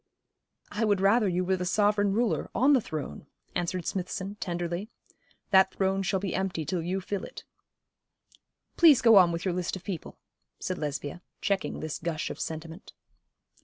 'I 0.71 0.85
would 0.85 0.99
rather 0.99 1.27
you 1.27 1.45
were 1.45 1.57
the 1.57 1.63
sovereign 1.63 2.11
ruler, 2.11 2.49
on 2.55 2.73
the 2.73 2.81
throne,' 2.81 3.27
answered 3.53 3.85
Smithson, 3.85 4.33
tenderly. 4.39 4.89
'That 5.51 5.75
throne 5.75 6.01
shall 6.01 6.19
be 6.19 6.33
empty 6.33 6.65
till 6.65 6.81
you 6.81 7.01
fill 7.01 7.23
it.' 7.23 7.43
'Please 8.77 8.99
go 9.03 9.17
on 9.17 9.31
with 9.31 9.45
your 9.45 9.53
list 9.53 9.75
of 9.75 9.83
people,' 9.83 10.17
said 10.59 10.79
Lesbia, 10.79 11.21
checking 11.39 11.81
this 11.81 11.99
gush 11.99 12.31
of 12.31 12.39
sentiment. 12.39 12.93